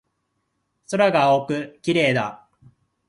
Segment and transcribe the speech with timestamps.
[0.89, 2.47] 空が青くて綺麗だ